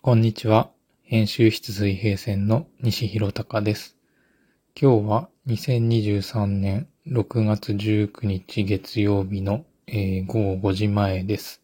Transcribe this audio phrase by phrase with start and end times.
[0.00, 0.70] こんにちは。
[1.02, 3.96] 編集室水平線の西弘隆です。
[4.80, 11.62] 今日は2023年6月19日月曜日の、えー、午後5時前です、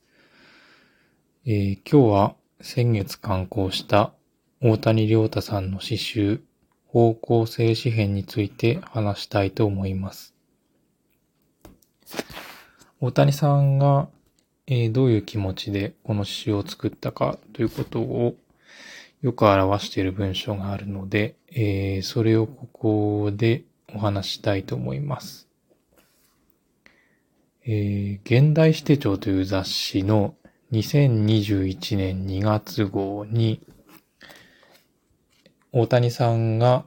[1.46, 4.12] えー、今日は先月刊行した
[4.60, 6.42] 大谷良太さんの詩集
[6.88, 10.34] 方向性詩編について話したいと思います。
[13.00, 14.08] 大谷さんが
[14.66, 18.36] えー、どういう気持ちでこの詩を作ったかということを
[19.20, 23.64] よく表している文章があるので、えー、それをここで
[23.94, 25.48] お話したいと思います。
[27.66, 30.34] えー、現代史手帳という雑誌の
[30.72, 33.60] 2021年2月号に、
[35.72, 36.84] 大谷さんが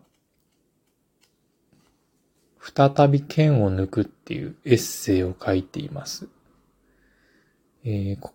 [2.60, 6.28] 再び剣を抜くっていうエッセイを書いています。
[7.90, 8.34] えー、こ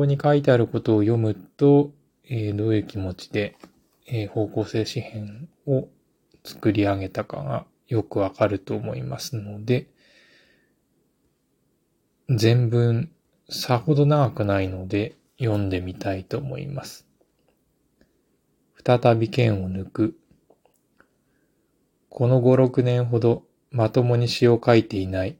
[0.00, 1.92] こに書いてあることを読むと、
[2.28, 3.56] えー、どういう気持ちで、
[4.08, 5.88] えー、方向性紙幣を
[6.42, 9.86] 作り上げたかがよくわかると思いますので、
[12.28, 13.08] 全文
[13.48, 17.06] さほど長くないので読んでみたいと思います。
[18.84, 20.18] 再び剣を抜く。
[22.08, 25.36] この5、6年ほどまともに詩を書いていない。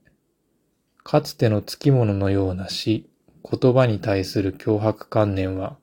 [1.03, 3.09] かつての付き物のような詩、
[3.49, 5.77] 言葉に対する脅迫観念は、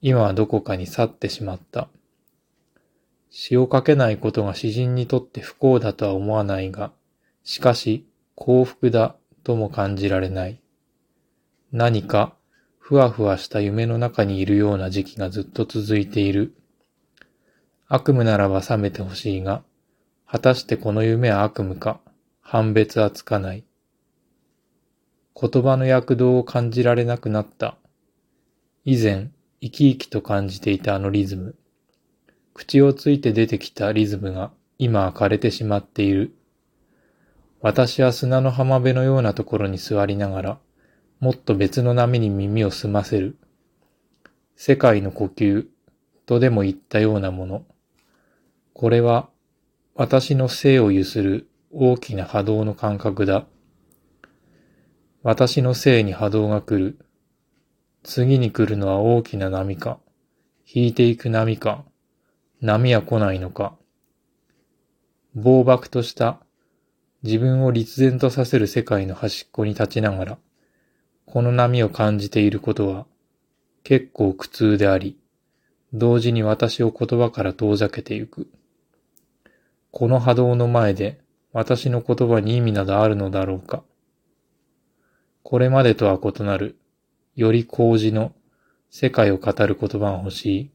[0.00, 1.88] 今はどこかに去ってしまった。
[3.30, 6.92] 詩を書けないことが詩人にとって不幸だとは思わないが、
[7.44, 10.60] しかし幸福だとも感じられない。
[11.72, 12.34] 何か
[12.78, 16.54] ふわふわした夢の中にいるような時期がずっと続いている。
[17.88, 19.62] 悪夢ならば覚めてほしいが、
[20.26, 22.00] 果たしてこの夢は悪夢か、
[22.40, 23.64] 判別はつかない。
[25.40, 27.76] 言葉の躍動を感じられなくなった。
[28.84, 29.30] 以前、
[29.60, 31.54] 生き生きと感じていたあのリズム。
[32.54, 36.34] 口をついて出てきたリズムが今枯れてしまっている。
[37.60, 40.58] 私は砂の浜辺のようなところに座りながら、
[41.20, 43.36] もっと別の波に耳を澄ませる。
[44.56, 45.66] 世界の呼吸
[46.26, 47.64] とでも言ったようなもの。
[48.74, 49.28] これは
[49.94, 53.46] 私の生を有する大きな波動の感覚だ。
[55.24, 56.98] 私のせいに波動が来る。
[58.02, 60.00] 次に来るのは大きな波か。
[60.66, 61.84] 引いていく波か。
[62.60, 63.76] 波は来ないのか。
[65.36, 66.40] 暴漠とした
[67.22, 70.38] 自分を立然とさせる世界の端っこに立ちながら、
[71.24, 73.06] この波を感じていることは
[73.84, 75.16] 結構苦痛であり、
[75.92, 78.50] 同時に私を言葉から遠ざけてゆく。
[79.92, 81.20] この波動の前で
[81.52, 83.84] 私の言葉に意味などあるのだろうか。
[85.42, 86.78] これまでとは異なる、
[87.34, 88.32] より高次の
[88.90, 90.70] 世界を語る言葉が欲しい。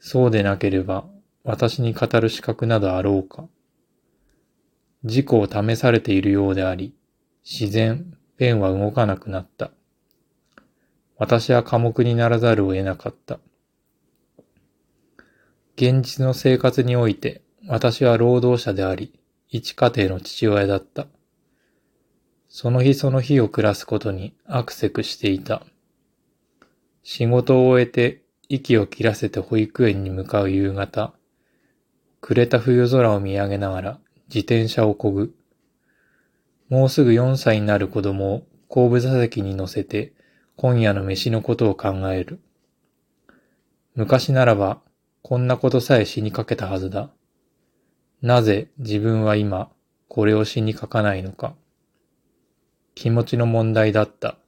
[0.00, 1.06] そうでなければ
[1.44, 3.48] 私に語る資格などあろうか。
[5.02, 6.94] 自己を試されているようであり、
[7.42, 9.70] 自然、ペンは動かなくなった。
[11.16, 13.38] 私は寡黙にならざるを得なかった。
[15.76, 21.06] 現実の生活において、私は労働者であり、一家庭の父親だった。
[22.60, 25.62] その日その日を暮らすことにアクセクしていた。
[27.04, 31.14] 仕事を終えて息を切らせて保育園に向かう夕方、
[32.20, 35.36] 暮れた冬空を見上げながら自転車を漕ぐ。
[36.68, 40.12] もうすぐ4歳になる子供を後部座席に乗せて
[40.56, 42.40] 今夜の飯のことを考える。
[43.94, 44.80] 昔ならば
[45.22, 47.10] こんなことさえ死にかけたはずだ。
[48.20, 49.70] なぜ自分は今
[50.08, 51.54] これを死にかかないのか。
[52.98, 54.38] 気持ちの問題だった。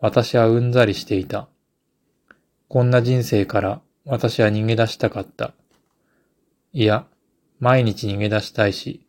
[0.00, 1.46] 私はうんざりしていた。
[2.68, 5.52] こんな人生から私は逃げ出したかった。
[6.72, 7.06] いや、
[7.60, 9.06] 毎日逃げ出したいし、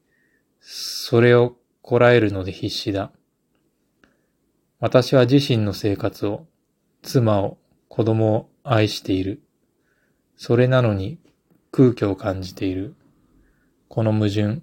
[0.60, 3.14] それをこらえるので必死だ。
[4.82, 6.46] 私は自身の生活を、
[7.04, 7.58] 妻を、
[7.88, 9.44] 子供を愛している。
[10.36, 11.20] それなのに
[11.72, 12.96] 空虚を感じている。
[13.88, 14.62] この矛盾。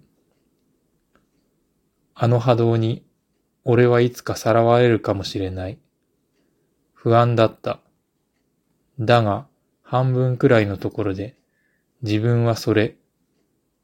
[2.14, 3.06] あの波動に
[3.64, 5.78] 俺はいつかさらわれるかもしれない。
[6.94, 7.80] 不安だった。
[8.98, 9.46] だが、
[9.82, 11.36] 半分くらいのところで、
[12.02, 12.96] 自分はそれ、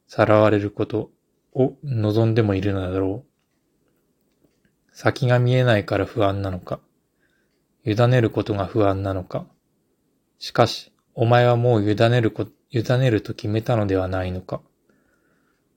[0.07, 1.11] さらわれること
[1.53, 4.45] を望んでもいるのだろう。
[4.91, 6.81] 先が見えないから不安なのか、
[7.85, 9.45] 委ねることが不安なのか。
[10.39, 14.61] しかし、お前はもう委ねるこ、委ねると決めたのではないのか。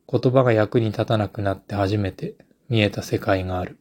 [0.09, 2.35] 言葉が役に立たなくなって初めて
[2.69, 3.79] 見えた世界がある。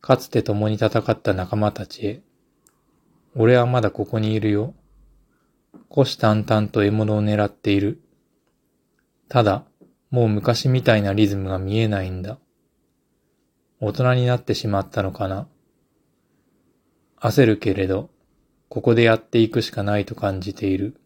[0.00, 2.22] かつて共に戦った仲間たちへ、
[3.34, 4.74] 俺はまだここにいるよ。
[5.88, 8.00] 虎視眈々と獲物を狙っている。
[9.28, 9.64] ただ、
[10.10, 12.38] もう昔みたいなリズムが見えないんだ。
[13.80, 15.46] 大人になってしまったのかな。
[17.20, 18.10] 焦るけれど、
[18.68, 21.00] ここでやっていくしかないと感じている。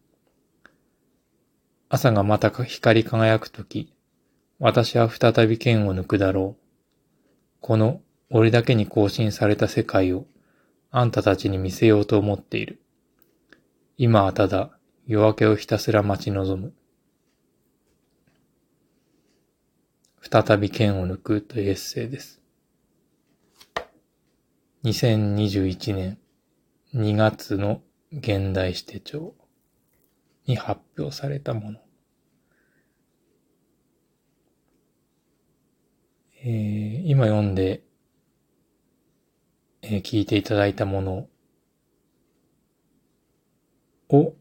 [1.89, 3.93] 朝がまた光り輝くとき、
[4.59, 6.61] 私は再び剣を抜くだろう。
[7.59, 10.25] この俺だけに更新された世界を
[10.91, 12.81] あんたたちに見せようと思っている。
[13.97, 14.77] 今はただ
[15.07, 16.73] 夜明けをひたすら待ち望む。
[20.21, 22.41] 再び剣を抜くというエッセイです。
[24.83, 26.17] 2021年
[26.93, 27.81] 2月の
[28.11, 29.33] 現代史手帳
[30.45, 31.79] に発表されたもの。
[36.43, 37.84] えー、今読んで、
[39.87, 41.27] えー、聞いていただいたもの
[44.09, 44.33] を、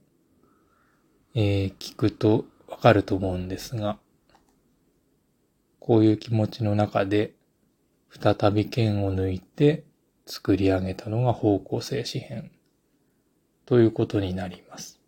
[1.34, 3.98] えー、聞くとわかると思うんですが、
[5.80, 7.34] こういう気持ちの中で、
[8.08, 9.84] 再び剣を抜いて
[10.24, 12.50] 作り上げたのが方向性紙編
[13.66, 14.98] ということになります。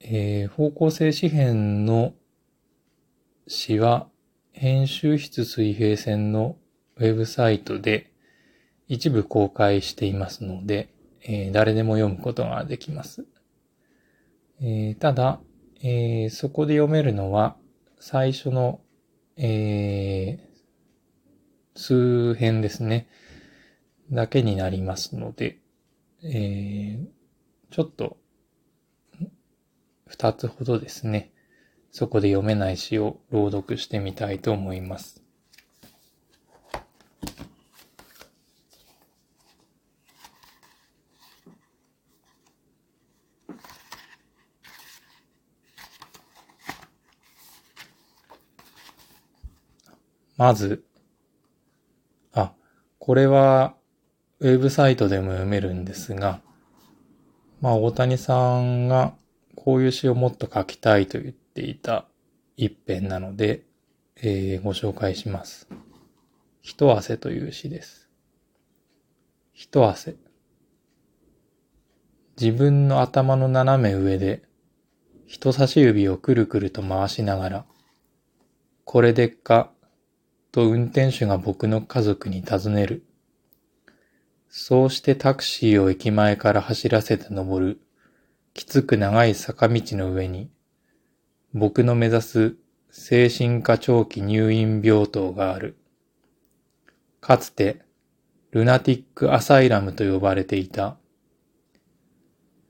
[0.00, 2.14] えー、方向性紙編の
[3.48, 4.08] 詩は
[4.58, 6.56] 編集室水平線の
[6.96, 8.10] ウェブサイトで
[8.88, 10.88] 一部公開していますので、
[11.20, 13.26] えー、誰でも読むことができます。
[14.62, 15.40] えー、ただ、
[15.82, 17.58] えー、そこで読めるのは、
[18.00, 18.80] 最初の、
[19.36, 23.08] えー、数編ですね。
[24.10, 25.58] だけになりますので、
[26.24, 26.98] え、
[27.70, 28.16] ちょっと、
[30.06, 31.30] 二つほどですね、
[31.96, 35.22] そこで読めない詩を朗読してみたいと思います。
[50.36, 50.84] まず、
[52.34, 52.52] あ、
[52.98, 53.74] これは
[54.40, 56.42] ウェブサイトでも読めるんですが、
[57.62, 59.14] まあ大谷さんが
[59.54, 62.04] こういう詩をもっと書きたいと言ってていた
[62.58, 63.64] 一編なので、
[64.16, 65.66] えー、ご紹介します。
[66.60, 68.10] 一汗という詩です。
[69.54, 70.16] 一汗。
[72.38, 74.42] 自分の頭の斜め上で
[75.26, 77.64] 人差し指をくるくると回しながら、
[78.84, 79.72] これでっか
[80.52, 83.06] と運転手が僕の家族に尋ねる。
[84.50, 87.80] そうしてタクシーを駅前から走らせて登る、
[88.52, 90.50] きつく長い坂道の上に、
[91.58, 92.56] 僕の目指す
[92.90, 95.78] 精神科長期入院病棟がある。
[97.22, 97.80] かつて、
[98.50, 100.98] ルナティックアサイラムと呼ばれていた。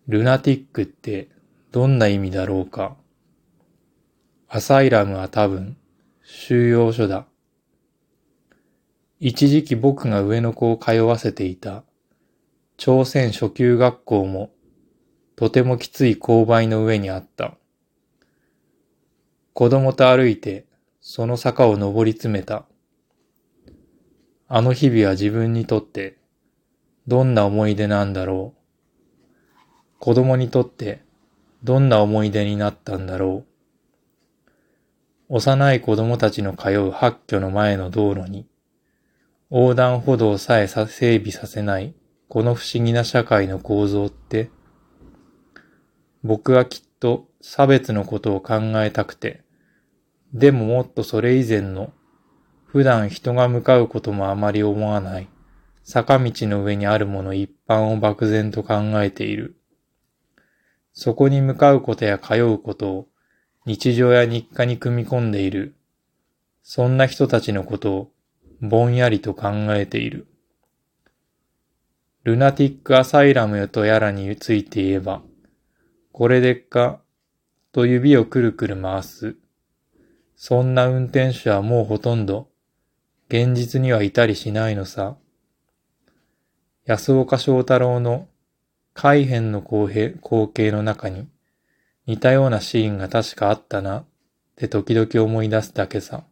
[0.06, 1.30] ルナティックって
[1.72, 2.96] どんな意味だろうか。
[4.46, 5.76] アサイラムは多分、
[6.22, 7.26] 収容所だ。
[9.18, 11.82] 一時期僕が上の子を通わせていた
[12.76, 14.50] 朝鮮初級学校も
[15.34, 17.56] とてもきつい勾配の上にあった。
[19.56, 20.66] 子供と歩いて
[21.00, 22.66] その坂を登り詰めた。
[24.48, 26.18] あの日々は自分にとって
[27.06, 28.60] どんな思い出なんだろう。
[29.98, 31.00] 子供にとって
[31.62, 33.46] どんな思い出になったんだろ
[35.30, 35.36] う。
[35.36, 38.46] 幼い子供たちの通う発居の前の道路に
[39.50, 40.86] 横断歩道さえ整
[41.16, 41.94] 備させない
[42.28, 44.50] この不思議な社会の構造って、
[46.22, 49.45] 僕はきっと差別のことを考えたくて、
[50.32, 51.92] でももっとそれ以前の、
[52.66, 55.28] 普段人が向かうこともあまり思わない、
[55.82, 59.56] 坂道の上にあるもの一般を漠然と考えている。
[60.92, 63.08] そこに向かうことや通うことを
[63.66, 65.76] 日常や日課に組み込んでいる。
[66.62, 68.12] そんな人たちのことを
[68.60, 70.26] ぼんやりと考えている。
[72.24, 75.22] ルナティックアサイラムとやらについて言えば、
[76.12, 77.00] これでっか、
[77.72, 79.36] と指をくるくる回す。
[80.36, 82.50] そんな運転手はもうほとんど、
[83.28, 85.16] 現実にはいたりしないのさ。
[86.84, 88.28] 安岡翔太郎の
[88.92, 90.12] 海変の光
[90.48, 91.26] 景の中に
[92.06, 94.04] 似たようなシーンが確かあったなっ
[94.56, 96.24] て時々思い出すだけさ。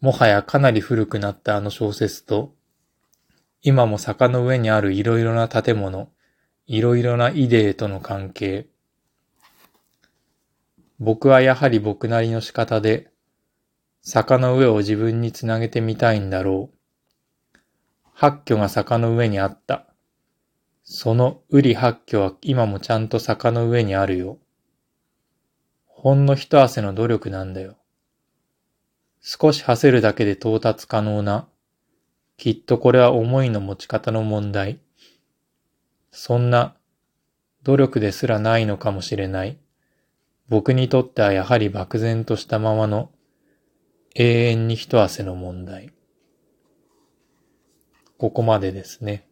[0.00, 2.54] もはやかなり古くなったあの小説と、
[3.62, 6.08] 今も坂の上にあるいろいろな建物、
[6.66, 8.68] いろいろなイデーとの関係。
[11.00, 13.10] 僕はやはり僕なりの仕方で、
[14.02, 17.58] 坂の上を自分につなげてみたいんだろう。
[18.14, 19.86] 八挙が坂の上にあった。
[20.82, 24.38] そのウリ八挙は今もちゃんと坂の上にあるよ。
[25.86, 27.76] ほんの一汗の努力なんだよ。
[29.20, 31.46] 少し馳せるだけで到達可能な。
[32.36, 34.80] きっとこれは思いの持ち方の問題。
[36.10, 36.74] そんな
[37.62, 39.58] 努力ですらないのかもしれない。
[40.48, 43.10] 僕にとってはやはり漠然としたままの
[44.14, 45.92] 永遠に一汗の問題。
[48.16, 49.28] ここまでですね。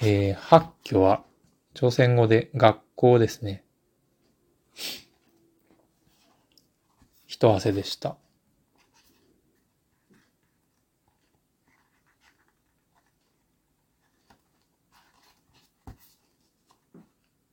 [0.00, 1.24] えー、発挙は
[1.74, 3.64] 朝鮮語で学校ですね。
[7.26, 8.16] 一汗でした。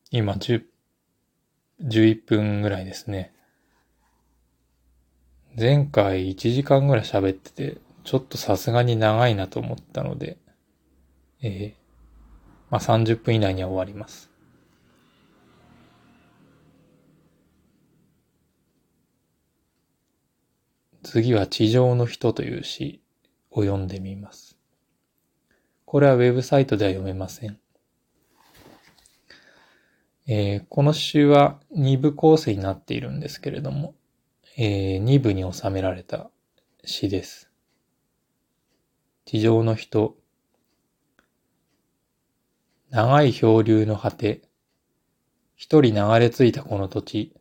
[0.10, 0.63] 今10、
[1.81, 3.34] 11分ぐらいですね。
[5.57, 10.38] 前回1時間ぐらい喋ってて、ちょっとさすがに長いなと思ったので、
[11.41, 11.74] えー、
[12.69, 14.31] まあ、30分以内には終わります。
[21.03, 23.01] 次は地上の人という詩
[23.50, 24.57] を読んでみます。
[25.86, 27.60] これはウェブサイトでは読めません。
[30.29, 33.96] えー、この詩は2部構成になっているんですけれども、
[34.57, 36.29] えー、2部に収められた
[36.84, 37.50] 詩です。
[39.24, 40.17] 地上の人、
[42.89, 44.41] 長い漂流の果て、
[45.55, 47.34] 一人流れ着いたこの土地、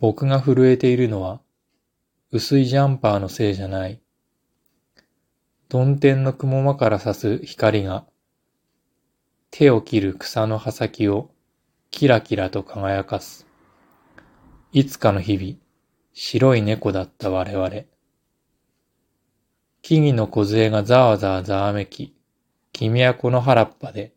[0.00, 1.40] 僕が震えているのは、
[2.30, 4.00] 薄いジャンパーのせいじゃない。
[5.68, 8.06] 曇天の雲間から差す光が、
[9.50, 11.30] 手を切る草の葉先を
[11.90, 13.46] キラキラと輝かす。
[14.72, 15.54] いつかの日々、
[16.12, 17.70] 白い猫だった我々。
[19.80, 22.14] 木々の梢がざわざわざわめき、
[22.72, 24.12] 君はこの原っぱで、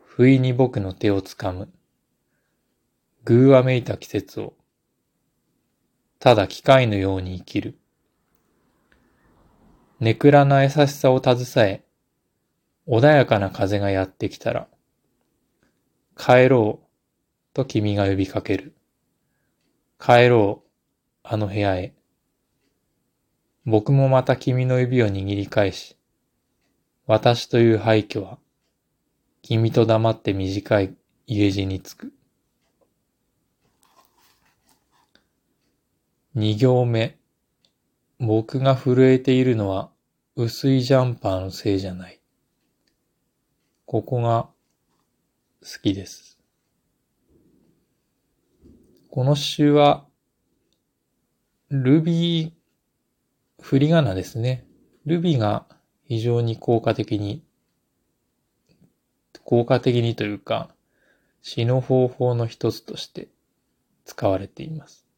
[0.00, 1.70] 不意に僕の手をつかむ。
[3.24, 4.54] ぐうわめいた季節を、
[6.18, 7.78] ただ機械のように生きる。
[10.00, 11.84] ネクラな優しさを携え、
[12.90, 14.66] 穏やかな風がやってきたら、
[16.16, 18.74] 帰ろうと君が呼びかける。
[20.00, 20.68] 帰ろう、
[21.22, 21.94] あの部屋へ。
[23.64, 25.96] 僕もまた君の指を握り返し、
[27.06, 28.38] 私という廃墟は、
[29.42, 30.96] 君と黙って短い
[31.28, 32.12] 家路につく。
[36.34, 37.18] 二行目。
[38.18, 39.90] 僕が震えているのは
[40.34, 42.19] 薄いジャンパーのせいじゃない。
[43.90, 44.48] ここが
[45.62, 46.38] 好きです。
[49.10, 50.06] この詩は、
[51.70, 52.52] ルビー、
[53.60, 54.64] 振り仮名ですね。
[55.06, 55.66] ルビーが
[56.04, 57.42] 非常に効果的に、
[59.42, 60.72] 効果的にというか、
[61.42, 63.26] 詩の方法の一つとして
[64.04, 65.09] 使われています。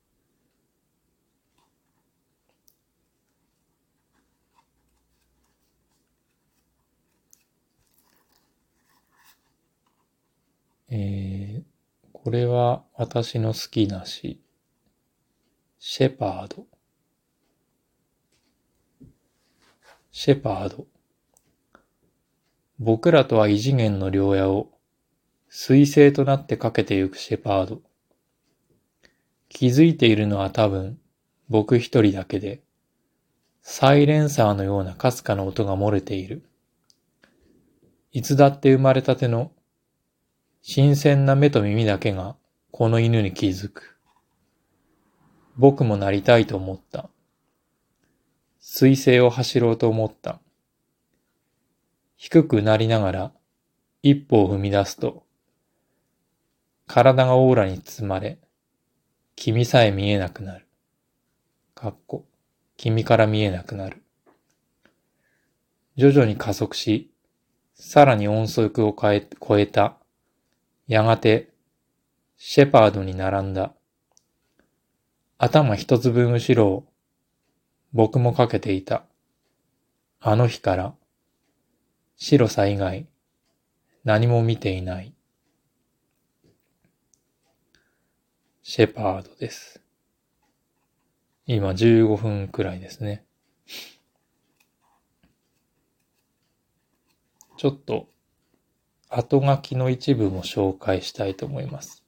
[10.95, 11.63] えー、
[12.13, 14.43] これは私の好きな詩、
[15.79, 16.67] シェパード。
[20.11, 20.87] シェパード。
[22.79, 24.69] 僕らとは異次元の両矢を、
[25.49, 27.81] 水星となってかけてゆくシェパード。
[29.49, 30.99] 気づいているのは多分、
[31.49, 32.61] 僕一人だけで、
[33.63, 36.45] サイレンサーのようなかすかな音が漏れている。
[38.11, 39.53] いつだって生まれたての
[40.65, 42.37] 新鮮な目と耳だけが
[42.71, 43.99] この犬に気づく。
[45.57, 47.11] 僕もなりたいと思った。
[48.61, 50.41] 水星を走ろうと思った。
[52.17, 53.33] 低くなりながら
[54.03, 55.25] 一歩を踏み出すと、
[56.87, 58.39] 体がオーラに包まれ、
[59.35, 60.69] 君さえ見えなくなる。
[61.75, 62.25] かっこ、
[62.77, 64.01] 君から見えなくなる。
[65.97, 67.11] 徐々に加速し、
[67.75, 69.97] さらに音速を超え超えた
[70.87, 71.51] やがて、
[72.37, 73.73] シェパードに並んだ。
[75.39, 76.93] 頭一つ分後ろを、
[77.93, 79.05] 僕もかけていた。
[80.21, 80.95] あの日から、
[82.17, 83.07] 白さ以外、
[84.05, 85.15] 何も見ていない。
[88.63, 89.81] シェパードです。
[91.47, 93.25] 今15分くらいですね。
[97.57, 98.09] ちょっと
[99.15, 102.03] 後書きの一部も紹介したいと思います。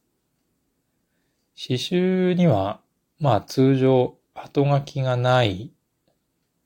[1.54, 2.80] 詩集には、
[3.18, 5.72] まあ通常後書きがない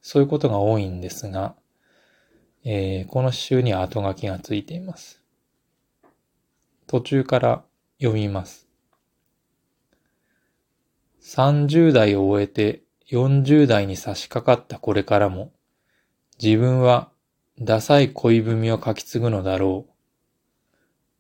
[0.00, 1.54] そういうことが多いんですが、
[2.64, 5.22] えー、この詩集には後書きがついています。
[6.86, 7.64] 途中から
[7.98, 8.66] 読みます。
[11.20, 15.52] 30代を終えて40代に差し掛かったこれからも、
[16.42, 17.10] 自分は
[17.60, 19.97] ダサい恋文を書き継ぐのだろう。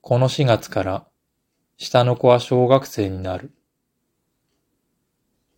[0.00, 1.06] この4月から
[1.76, 3.50] 下の子は小学生になる。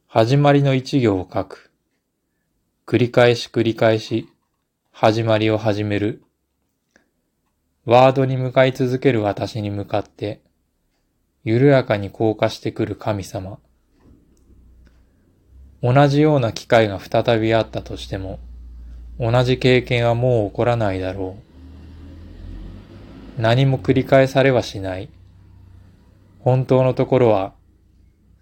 [0.08, 1.70] 始まりの一行を書く。
[2.86, 4.28] 繰り返し繰り返し、
[4.90, 6.24] 始まりを始める。
[7.84, 10.40] ワードに向かい続ける私に向かって、
[11.44, 13.58] 緩やかに降下してくる神様。
[15.82, 18.40] 同じような機会が再びあったとしても、
[19.20, 21.49] 同じ経験はもう起こらないだろう。
[23.40, 25.08] 何も繰り返されはしない。
[26.40, 27.54] 本当のところは、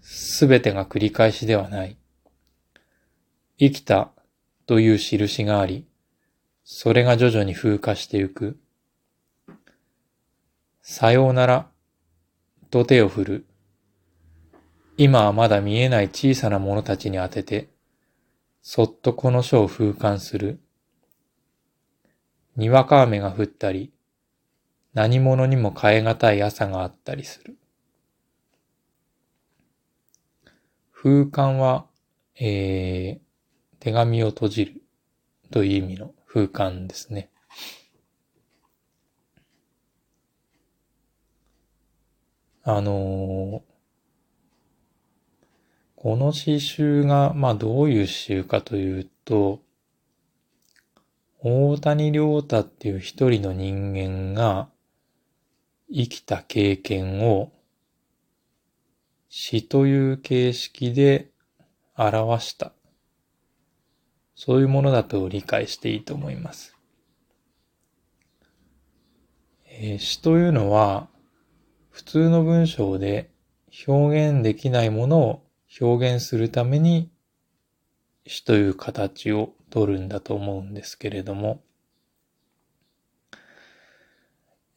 [0.01, 1.97] すべてが繰り返しではない。
[3.57, 4.11] 生きた
[4.65, 5.87] という印があり、
[6.65, 8.59] それが徐々に風化してゆく。
[10.81, 11.69] さようなら、
[12.69, 13.45] と手を振る。
[14.97, 17.69] 今はまだ見えない小さな者たちに当てて、
[18.61, 20.59] そっとこの書を風感する。
[22.57, 23.93] にわか雨が降ったり、
[24.99, 27.57] 何者にも変え難い朝があったりする。
[30.91, 31.85] 風感は、
[32.37, 33.19] えー、
[33.79, 34.81] 手紙を閉じる
[35.51, 37.29] という意味の風感ですね。
[42.63, 43.61] あのー、
[45.95, 49.61] この詩集が、まあどういう詩集かというと、
[51.39, 54.67] 大谷良太っていう一人の人間が
[55.91, 57.51] 生きた経験を
[59.29, 61.29] 詩という形式で
[61.95, 62.73] 表した。
[64.35, 66.75] そういうものだと理解していいと思います。
[69.65, 71.09] えー、詩というのは
[71.89, 73.31] 普通の文章で
[73.87, 75.43] 表現できないものを
[75.81, 77.11] 表現するために
[78.25, 81.63] 詩という形を取るんだと思うんですけれども、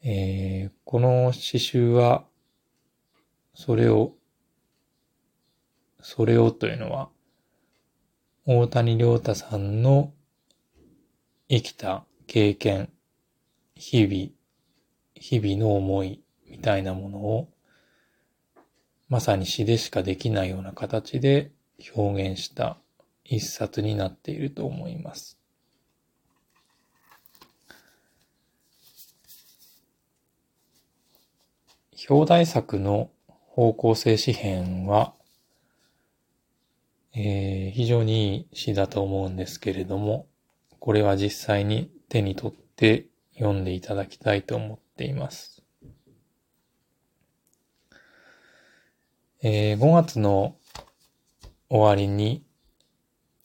[0.05, 2.25] えー、この詩集は、
[3.55, 4.15] それを、
[6.01, 7.09] それをというのは、
[8.45, 10.13] 大谷良太さんの
[11.49, 12.91] 生きた経験、
[13.77, 14.33] 日々、
[15.15, 17.49] 日々の思いみたいなものを、
[19.09, 21.53] まさに詩でしかできないような形で
[21.95, 22.77] 表現した
[23.25, 25.42] 一冊になっていると思います。
[32.09, 35.15] 表題作の方向性詩編は、
[37.15, 40.27] えー、非常にいい詩だと思うんですけれども、
[40.81, 45.63] これは実際に手に取って読んでいただきたいと思っています。
[49.43, 50.57] えー、5月の
[51.69, 52.45] 終わりに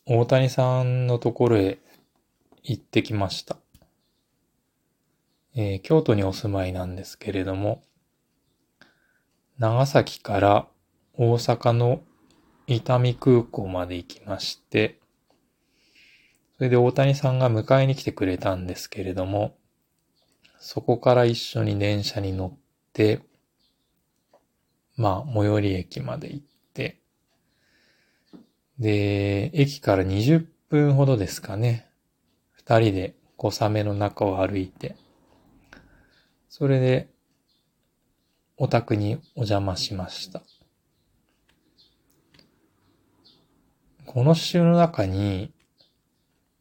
[0.05, 1.79] 大谷さんのところへ
[2.63, 3.57] 行ってきました。
[5.55, 7.83] えー、京都にお住まいなんですけれども、
[9.59, 10.67] 長崎から
[11.13, 12.01] 大阪の
[12.67, 14.99] 伊丹空港まで行きまして、
[16.57, 19.55] それで大谷さんが迎えに来てくれたんですけれども、
[20.59, 22.59] そこから一緒に電車に乗っ
[22.93, 23.21] て、
[24.95, 26.99] まあ、最寄り駅まで行って、
[28.77, 31.89] で、駅から20分ほどですかね。
[32.53, 34.95] 二人で小雨の中を歩いて、
[36.49, 37.07] それで、
[38.57, 40.41] お宅にお邪魔しました。
[44.07, 45.51] この週の中に、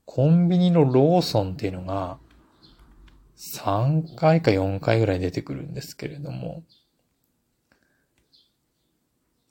[0.04, 2.18] コンビニのローソンっていうのが、
[3.38, 6.64] 3回か4回ぐらい出てくるんですけれども、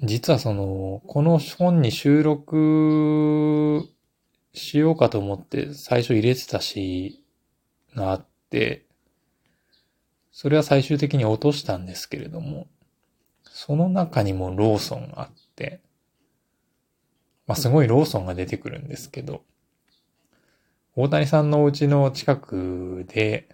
[0.01, 3.89] 実はその、この本に収録
[4.53, 7.23] しようかと思って最初入れてた詩
[7.95, 8.84] があって、
[10.35, 12.67] それは最終的に落としたんですけれども、
[13.45, 15.79] その中にもローソンがあって、
[17.47, 19.43] まあ、すごいローソンが出てくるんですけど、
[20.93, 23.47] 大谷さんのお家の近くで、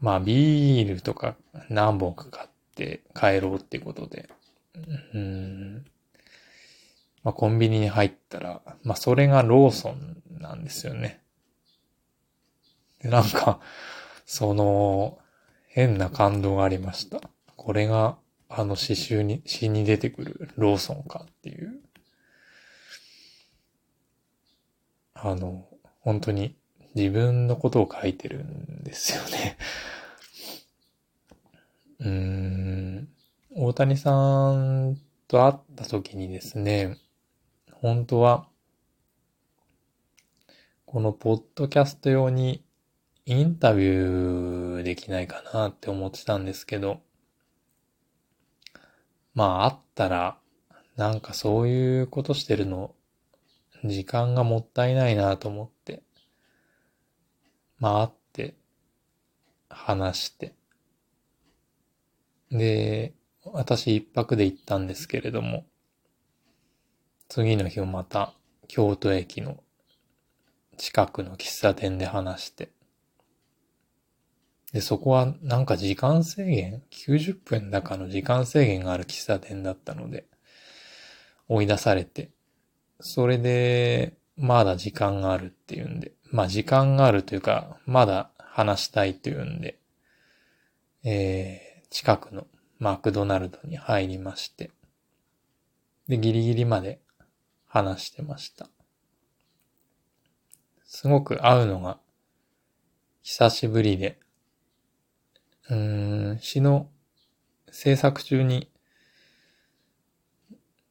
[0.00, 1.36] まあビールとか
[1.68, 4.30] 何本か買って帰ろうってことで、
[5.14, 5.84] うん。
[7.22, 11.20] まあ、コンビニに入ったら、まあ、それがローソンなんですよね。
[13.00, 13.60] で、なんか、
[14.26, 15.21] その、
[15.74, 17.18] 変な感動がありました。
[17.56, 18.18] これが、
[18.50, 21.80] あの詩集に、詩に出てくるローソンかっていう。
[25.14, 25.66] あの、
[26.00, 26.56] 本当に
[26.94, 29.56] 自分のことを書いてるんですよね。
[32.00, 33.08] うーん、
[33.54, 36.98] 大谷さんと会った時にですね、
[37.72, 38.46] 本当は、
[40.84, 42.62] このポッドキャスト用に
[43.24, 47.00] インタビューできないかなって思ってたんですけど、
[49.34, 50.38] まああったら、
[50.96, 52.94] なんかそういうことしてるの、
[53.84, 56.02] 時間がもったいないなと思って、
[57.78, 58.54] まあ会って、
[59.68, 60.54] 話して、
[62.50, 63.14] で、
[63.44, 65.64] 私一泊で行ったんですけれども、
[67.28, 68.34] 次の日もまた
[68.68, 69.62] 京都駅の
[70.76, 72.70] 近くの喫茶店で話して、
[74.72, 80.24] で、そこはなんか時間制限 ?90 分だかの時間制限がある喫茶店だったので、
[81.48, 82.30] 追い出されて、
[83.00, 89.78] それで、まだ時間があるっていうんで、まあ時間があるというか、まだ話したいっていうんで、
[91.04, 92.46] えー、近くの
[92.78, 94.70] マクドナルドに入りまして、
[96.08, 97.00] で、ギリギリまで
[97.66, 98.68] 話してました。
[100.84, 101.98] すごく会うのが
[103.22, 104.18] 久しぶりで、
[105.70, 106.88] うん、詩の
[107.70, 108.70] 制作中に、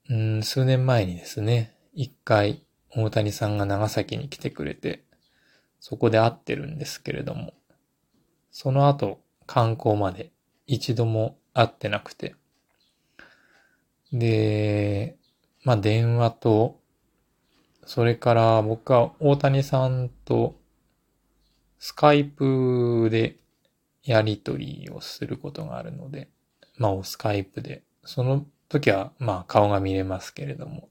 [0.09, 2.63] うん、数年前にですね、一回
[2.95, 5.03] 大谷さんが長崎に来てくれて、
[5.79, 7.53] そこで会ってるんですけれども、
[8.51, 10.31] その後観光まで
[10.67, 12.35] 一度も会ってなくて、
[14.13, 15.17] で、
[15.63, 16.79] まあ電話と、
[17.85, 20.55] それから僕は大谷さんと
[21.79, 23.40] スカイプで
[24.03, 26.29] やりとりをすることがあるので、
[26.77, 30.89] まあ、スカイプで、その時は、まあ、顔が見れますけれども、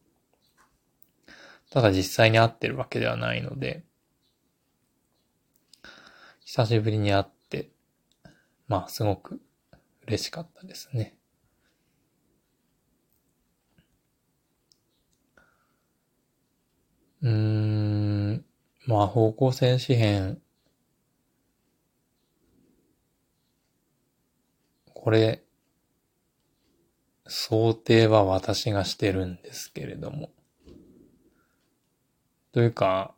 [1.71, 3.85] ただ実際に会ってるわけではないので、
[6.45, 7.71] 久しぶりに会って、
[8.69, 9.41] まあ、すごく
[10.07, 11.17] 嬉しかったですね。
[17.23, 18.45] うーん、
[18.87, 20.37] まあ、方向線紙幣
[25.01, 25.43] これ、
[27.27, 30.29] 想定は私がしてるんですけれども。
[32.53, 33.15] というか、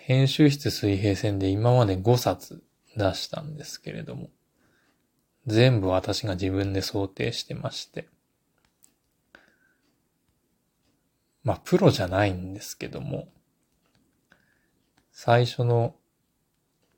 [0.00, 2.64] 編集室水平線で今まで5冊
[2.96, 4.28] 出したんですけれども、
[5.46, 8.08] 全部私が自分で想定してまして。
[11.44, 13.28] まあ、プロじゃないんですけども、
[15.12, 15.94] 最初の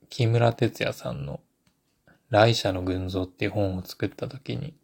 [0.08, 1.40] 木村哲也さんの
[2.34, 4.74] 来社の群像っていう本を作った時に、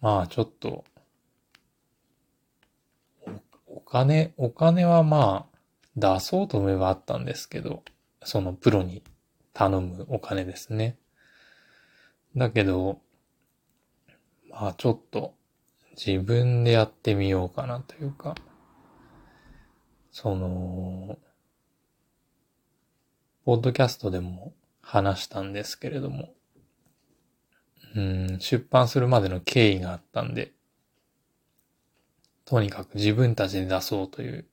[0.00, 0.86] まあちょっと、
[3.66, 5.58] お金、お金はまあ
[5.96, 7.82] 出そうと思えばあったんですけど、
[8.22, 9.02] そのプロに
[9.52, 10.96] 頼むお金ですね。
[12.34, 13.02] だけど、
[14.48, 15.34] まあちょっと
[15.90, 18.34] 自分でやってみようかなというか、
[20.10, 21.18] その、
[23.44, 26.34] ポッドキャストでも話したんですけれども、
[27.96, 30.52] うん、出版するまでの経緯があったんで、
[32.44, 34.44] とにかく自分たちで出そうという、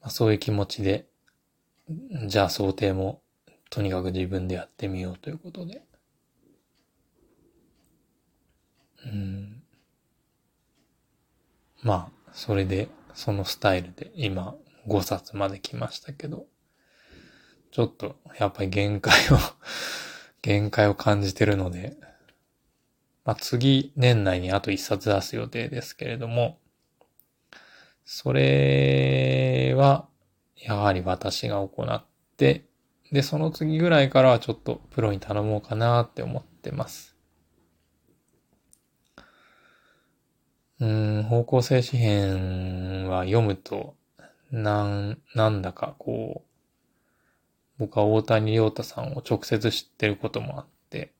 [0.00, 1.06] まあ、そういう気持ちで、
[2.26, 3.20] じゃあ想定も
[3.70, 5.82] とにかく自分でやってみようということで、
[9.04, 9.62] うん、
[11.82, 14.54] まあ、それで、そのスタイルで今
[14.88, 16.46] 5冊まで来ましたけど、
[17.74, 19.38] ちょっと、やっぱり限界を
[20.42, 21.96] 限界を感じてるので、
[23.24, 26.60] まあ、次、年内にあと一冊出す予定ですけれども、
[28.04, 30.06] それは、
[30.56, 32.04] やはり私が行っ
[32.36, 32.64] て、
[33.10, 37.16] で、その次ぐらいからはちょっとプロに頼もうかなって思ってます。
[40.78, 43.96] うん、方向性紙幣は読むと、
[44.52, 46.53] なん、なんだかこう、
[47.78, 51.12] 僕は大谷亮太さんを直接知ってることもあって、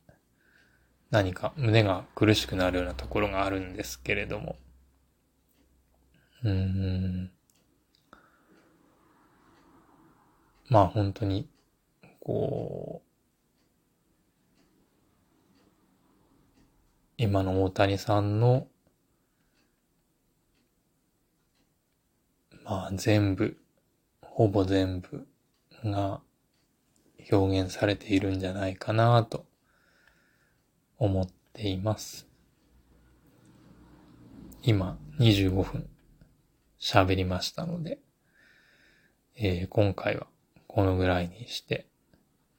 [1.11, 4.57] 何か胸が苦しくなるようなところがあるんですけれども。
[6.45, 7.31] うん。
[10.69, 11.49] まあ本当に、
[12.21, 13.09] こう、
[17.17, 18.67] 今の大谷さんの、
[22.65, 23.57] まあ全部、
[24.23, 25.27] ほぼ全部
[25.85, 26.21] が
[27.31, 29.47] 表現されているんじゃないかなと
[30.99, 32.27] 思っています。
[34.63, 35.89] 今25分
[36.81, 37.99] 喋りましたので、
[39.37, 40.27] えー、今回は
[40.67, 41.87] このぐらいにして、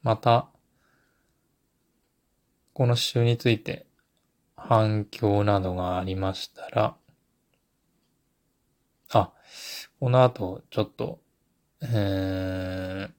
[0.03, 0.47] また、
[2.73, 3.85] この週について
[4.55, 6.95] 反響などがありましたら、
[9.09, 9.31] あ、
[9.99, 11.19] この後ちょっと、
[11.81, 13.11] えー、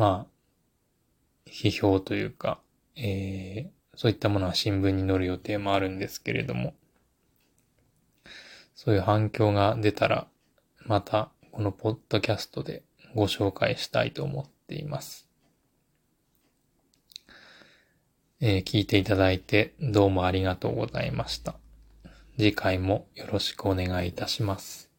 [0.00, 2.58] まあ、批評というか、
[2.96, 6.72] えー、そういったものは新聞に載る予定もあるんですけれども、
[8.74, 10.26] そういう反響が出たら、
[10.86, 12.82] またこのポッドキャストで
[13.14, 15.28] ご紹介したいと思っています。
[18.40, 21.56] えー、聞いていただいてどうもありがとうございました。
[22.38, 24.89] 次回もよろしくお願いいたします。